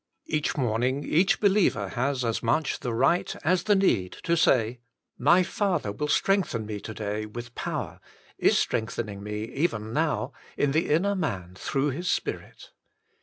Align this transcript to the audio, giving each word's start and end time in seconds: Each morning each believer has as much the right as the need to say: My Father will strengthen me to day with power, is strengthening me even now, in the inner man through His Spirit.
Each 0.25 0.57
morning 0.57 1.03
each 1.03 1.39
believer 1.39 1.89
has 1.89 2.25
as 2.25 2.41
much 2.41 2.79
the 2.79 2.91
right 2.91 3.35
as 3.43 3.65
the 3.65 3.75
need 3.75 4.13
to 4.23 4.35
say: 4.35 4.79
My 5.19 5.43
Father 5.43 5.91
will 5.91 6.07
strengthen 6.07 6.65
me 6.65 6.79
to 6.79 6.93
day 6.95 7.27
with 7.27 7.53
power, 7.53 7.99
is 8.39 8.57
strengthening 8.57 9.21
me 9.21 9.43
even 9.43 9.93
now, 9.93 10.33
in 10.57 10.71
the 10.71 10.89
inner 10.89 11.13
man 11.15 11.53
through 11.53 11.89
His 11.91 12.07
Spirit. 12.07 12.71